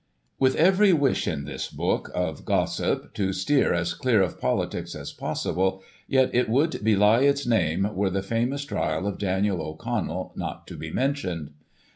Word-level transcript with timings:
*" 0.17 0.27
With 0.39 0.55
every 0.55 0.93
wish, 0.93 1.27
in 1.27 1.45
this 1.45 1.67
book 1.69 2.09
of 2.15 2.43
Gossip, 2.43 3.13
to 3.13 3.31
steer 3.31 3.71
as 3.71 3.93
clear 3.93 4.23
of 4.23 4.41
politics 4.41 4.95
as 4.95 5.13
possible, 5.13 5.83
yet 6.07 6.33
it 6.33 6.49
would 6.49 6.83
belie 6.83 7.21
its 7.21 7.45
name 7.45 7.87
were 7.95 8.09
the 8.09 8.23
famous 8.23 8.65
trial 8.65 9.05
of 9.05 9.19
Daniel 9.19 9.61
O'Connell 9.61 10.31
not 10.35 10.65
to 10.65 10.75
be 10.75 10.89
mentioned. 10.89 11.51